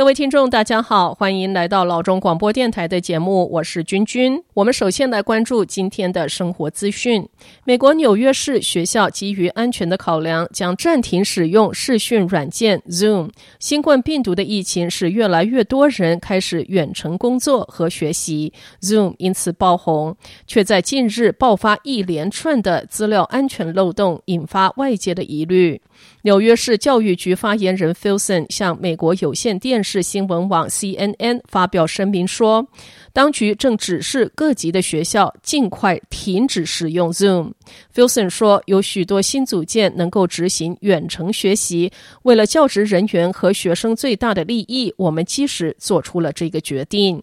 [0.00, 4.42] 各位听众，大家好，欢迎来到老中广播电台的节目，我是君君。
[4.54, 7.28] 我们首先来关注今天的生活资讯。
[7.64, 13.28] 美国纽约市学校基于安全的考量，将暂停使用视讯软件 Zoom。
[13.58, 25.82] 新冠病毒的疫情使越来越多人开始远程工作和学习，Zoom 因此爆红，却在近日爆发一连串的资料安全漏洞，引发外界的疑虑。
[26.22, 32.68] 纽约市教育局发言人 Filson 向美国有线电视新闻网 CNN 发表声明说，
[33.14, 37.52] 当局正指示各级的学校尽快停止使用 Zoom。
[37.94, 41.90] Filson 说，有许多新组件能够执行远程学习，
[42.22, 47.22] 为了教职人员和学生最大的利益，我们及时做出了这个决定。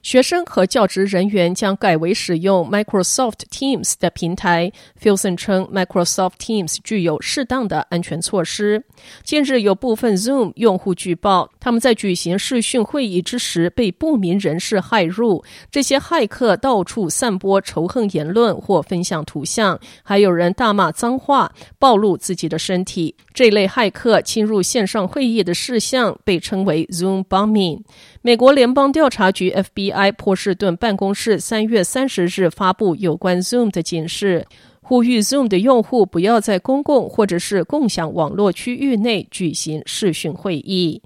[0.00, 4.72] 学生和教职人员将改为使用 Microsoft Teams 的平台。
[5.00, 8.84] Filson 称，Microsoft Teams 具有适当的安全措施。
[9.24, 15.44] 近日，有部分 Zoom 用户举报，他们在举行视讯会议之时被不明人士骇入。
[15.70, 23.16] 这些骇客到处散播仇恨言论或分享图像，还有人大骂脏话，暴露自己的身体。
[23.38, 27.82] 这类骇客侵入线上会议的事项被称为 Zoom bombing。
[28.20, 34.44] 美国联邦调查局 FBI 波士顿办公室三月三十日发布有关 Zoom 的警示，
[34.82, 41.00] 呼吁 Zoom 的用户不要在公共或者是共享网络区域内举行视讯会议。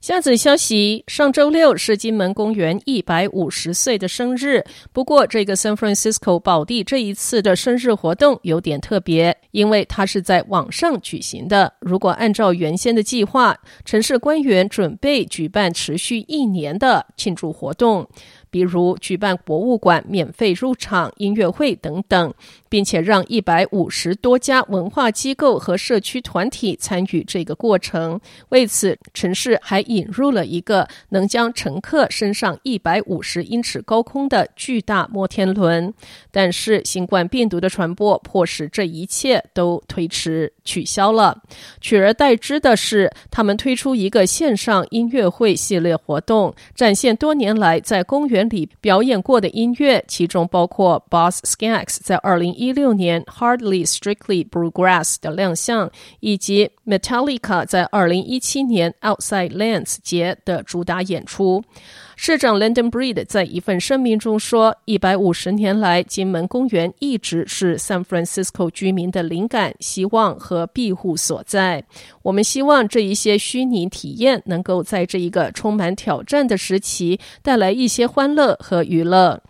[0.00, 4.64] 下子消息：上周六是金门公园一百五十岁的生日。
[4.92, 11.72] 不过，这个 San Francisco 宝地这一次的生日活动有点特别，因为它是在网上举行的。
[11.80, 18.08] 如果按照原先的计划，城市官员准备举办持续一年的庆祝活动。
[18.50, 22.32] 比如举办博物馆免费入场、音乐会等等，
[22.68, 28.20] 并且让一百五十多家文化机构和社区团体参与这个过程。
[28.50, 35.92] 为此，城市还引入了一个能将乘客升上一百五十英尺高空的巨大摩天轮。
[36.30, 41.42] 但是，新冠病毒的传播迫使这一切都推迟取消了。
[41.80, 61.62] 取而代之的是，他们推出一个线上音乐会系列活动，展现多年来在公园里表演过的音乐，其中包括 Boss Skaggs 在二零一六年 Hardly Strictly Bluegrass 的亮相，以及 Metallica 在二零一七年 Outside Lands 节的主打演出。
[62.16, 71.84] 市长 London Breed 在一份声明中说：“一百五十年来，金门公园一直是 San Francisco 居民的灵感、希望和庇护所在。
[72.22, 79.40] 我们希望这一些虚拟体验能够在这一个充满挑战的时期带来一些欢乐和娱乐。”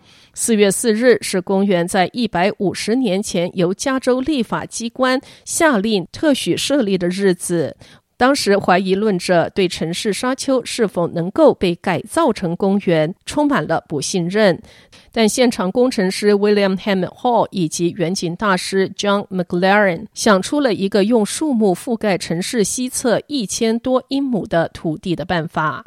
[0.41, 7.77] 四月四日是公园在一百五十年前由加州立法机关下令特许设立的日子。
[8.17, 14.63] 当时怀疑论者对城市沙丘是否能够被改造成公园充满了不信任，
[15.11, 25.87] 但现场工程师 William Hammond Hall 以及远景大师 John McLaren 想出了一个用树木覆盖城市西侧一千多英亩的土地的办法。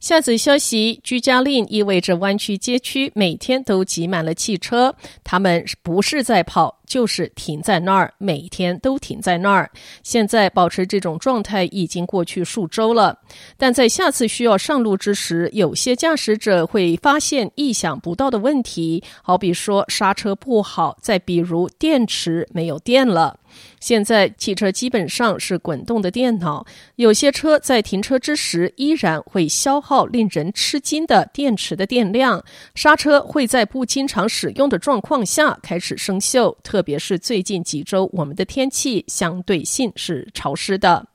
[0.00, 6.79] 下则消息：居家令意味着湾区街区每天都挤满了汽车，他们不是在跑。
[6.90, 9.70] 就是停在那儿，每天都停在那儿。
[10.02, 13.16] 现在保持这种状态已经过去数周了，
[13.56, 23.38] 但在下次需要上路之时，有些驾驶者会发现意想不到的问题，好比说刹车不好，再比如电池没有电了。
[23.80, 26.64] 现在汽车基本上是滚动的电脑，
[26.96, 32.44] 有些车在停车之时依然会消耗令人吃惊的电池的电量，
[32.74, 36.79] 刹车会在不经常使用的状况下开始生锈，特。
[36.80, 41.06] 特别是最近几周，我们的天气相对性是潮湿的。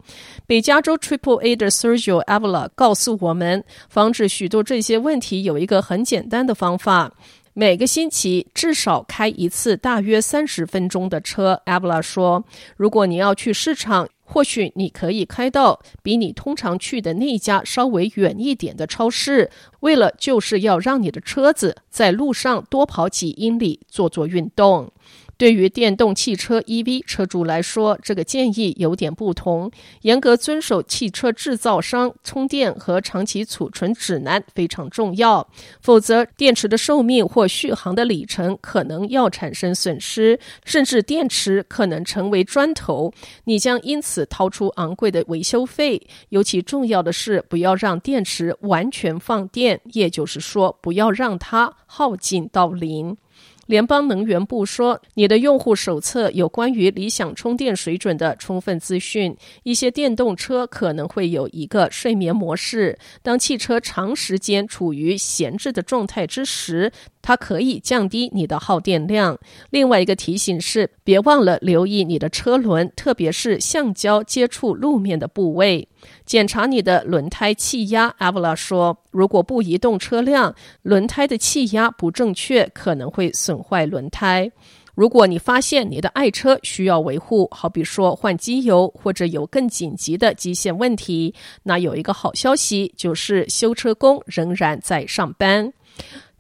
[0.46, 7.12] 北加州 Triple A 的 Sergio Avila 告诉我们，防止许多这些问题有一个很简单的方法：
[7.54, 11.60] 每个星期至少开一次大约三十分钟的车。
[11.66, 12.46] Avila 说，
[12.78, 24.92] 如果你要去市场，或许你可以开到比你通常去的那家稍微远一点的超市，为了就是要让你的车子在路上多跑几英里，做做运动。
[25.38, 29.70] 对于电动汽车 EV 车主来说，这个建议有点不同。
[30.02, 35.48] 严格遵守汽车制造商充电和长期储存指南非常重要，
[35.82, 46.02] 否则电池的寿命或续航的里程可能要产生损失，甚至电池可能成为砖头，你将因此掏出昂贵的维修费。
[46.30, 53.18] 尤其重要的是，不要让电池完全放电，也就是说，不要让它耗尽到零。
[53.66, 59.36] 联邦能源部说，你的用户手册有关于理想充电水准的充分资讯。
[59.64, 66.92] 一些电动车可能会有一个睡眠模式，当汽车长时间处于闲置的状态之时，
[67.26, 69.36] 它可以降低你的耗电量。
[69.72, 75.88] 另外一个提醒是，别忘了留意你的车轮，特别是橡胶接触路面的部位。
[76.24, 84.52] 检查你的轮胎气压，Avila 说，如果不移动车辆，轮胎的气压不正确，可能会损坏轮胎。
[84.94, 91.34] 如果你发现你的爱车需要维护，好比说换机油或者有更紧急的机械问题，
[91.64, 95.74] 那有一个好消息，就是修车工仍然在上班。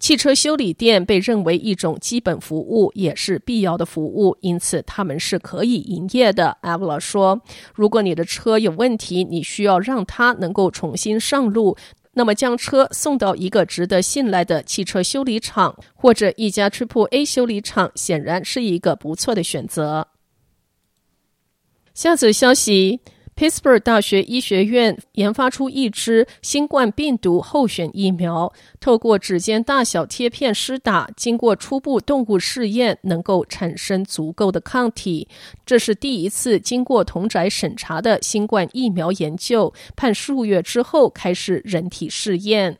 [0.05, 6.55] 汽车修理店被认为一种基本服务，也是必要的服务，因此他们是可以营业的。
[6.61, 7.41] Avila 说
[7.73, 11.75] ：“如果你的车有问题，你需要让它能够重新上路，
[12.13, 20.09] 那么将车送到一个值得信赖的汽车修理厂或者一家 Triple A 修理厂，显然是一个不错的选择。”
[21.95, 22.99] 下则消息。
[23.35, 35.27] Pittsburgh 大学医学院研发出一支新冠病毒候选疫苗，透过指尖大小贴片施打，经过初步动物试验，能够产生足够的抗体。
[35.65, 42.77] 这是第一次经过同宅审查的新冠疫苗研究，判数月之后开始人体试验。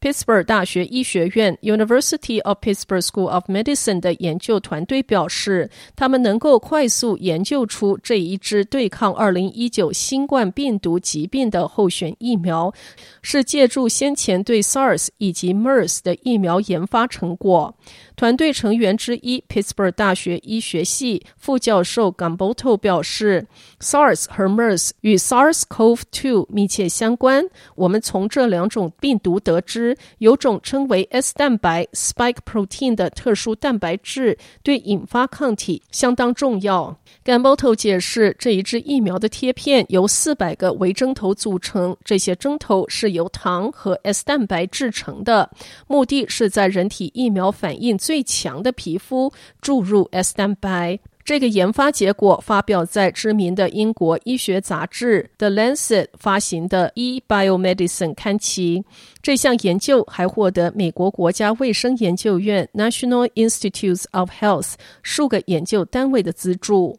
[0.00, 12.72] Pittsburgh 大学医学院 （University of Pittsburgh School of Medicine） 的研究团队表示，他们能够快速研究出这一支对抗2019新冠病毒疾病的候选疫苗，
[13.20, 17.74] 是借助先前对 SARS 以及 MERS 的疫苗研发成果。
[18.16, 23.46] 团队成员之一，Pittsburgh 大学医学系副教授 Gamboto 表示
[23.80, 27.44] ，SARS 和 MERS 与 SARS-CoV-2 密切相关。
[27.74, 36.98] 我们从这两种病毒得知，有种称为 S 蛋白 （Spike protein） 的特殊蛋白质对引发抗体相当重要。
[37.24, 45.50] Gamboto 解释，这一支疫苗的贴片由四百个微针头组成，这些针头是由糖和 S 蛋白制成的，
[45.86, 50.98] 目的是在人体疫苗反应最强的皮肤注入 S 蛋白。
[51.22, 56.92] 这个研发结果发表在知名的英国医学杂志《The Lancet》发行的
[57.28, 58.84] 《eBiomedicine》刊期。
[59.22, 64.72] 这项研究还获得美国国家卫生研究院 （National Institutes of Health）
[65.02, 66.98] 数个研究单位的资助。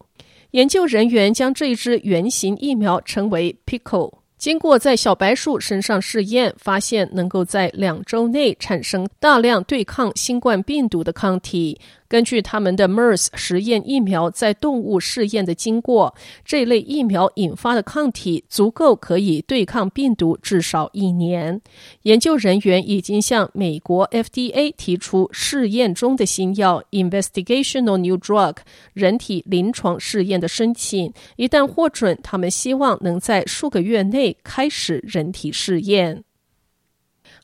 [0.51, 4.13] 研究人员将这一支原型疫苗称为 Pico。
[4.37, 11.79] 经过在小白鼠身上试验，发现能够在两周内产生大量对抗新冠病毒的抗体。
[12.11, 16.13] 根据他们的 MERS 实验疫苗在动物试验的经过，
[16.43, 21.61] 这类疫苗引发的抗体足够可以对抗病毒至少一年。
[22.01, 28.57] 研究人员已经向美国 FDA 提出试验中的新药 Investigational New Drug
[28.91, 36.25] 人体临床试验的申请，一旦获准，他们希望能在数个月内开始人体试验。